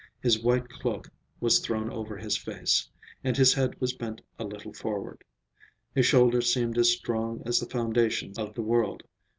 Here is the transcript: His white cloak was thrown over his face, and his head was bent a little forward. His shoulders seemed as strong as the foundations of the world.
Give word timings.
His 0.19 0.41
white 0.41 0.67
cloak 0.67 1.09
was 1.39 1.59
thrown 1.59 1.91
over 1.91 2.17
his 2.17 2.35
face, 2.35 2.89
and 3.23 3.37
his 3.37 3.53
head 3.53 3.79
was 3.79 3.93
bent 3.93 4.19
a 4.39 4.43
little 4.43 4.73
forward. 4.73 5.23
His 5.93 6.07
shoulders 6.07 6.51
seemed 6.51 6.75
as 6.79 6.89
strong 6.91 7.43
as 7.45 7.59
the 7.59 7.69
foundations 7.69 8.39
of 8.39 8.55
the 8.55 8.63
world. 8.63 9.03